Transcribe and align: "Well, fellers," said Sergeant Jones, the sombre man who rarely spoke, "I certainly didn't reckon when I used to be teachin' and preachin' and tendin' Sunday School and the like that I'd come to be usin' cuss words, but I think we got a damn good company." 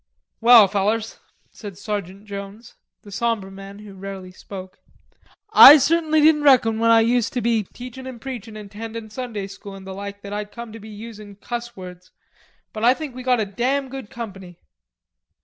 "Well, 0.39 0.67
fellers," 0.67 1.19
said 1.51 1.77
Sergeant 1.77 2.25
Jones, 2.25 2.73
the 3.03 3.11
sombre 3.11 3.51
man 3.51 3.77
who 3.77 3.93
rarely 3.93 4.31
spoke, 4.31 4.79
"I 5.53 5.77
certainly 5.77 6.21
didn't 6.21 6.41
reckon 6.41 6.79
when 6.79 6.89
I 6.89 7.01
used 7.01 7.33
to 7.33 7.39
be 7.41 7.61
teachin' 7.71 8.07
and 8.07 8.19
preachin' 8.19 8.57
and 8.57 8.71
tendin' 8.71 9.11
Sunday 9.11 9.45
School 9.45 9.75
and 9.75 9.85
the 9.85 9.93
like 9.93 10.23
that 10.23 10.33
I'd 10.33 10.51
come 10.51 10.73
to 10.73 10.79
be 10.79 10.89
usin' 10.89 11.35
cuss 11.35 11.77
words, 11.77 12.09
but 12.73 12.83
I 12.83 12.95
think 12.95 13.13
we 13.13 13.21
got 13.21 13.39
a 13.41 13.45
damn 13.45 13.89
good 13.89 14.09
company." 14.09 14.57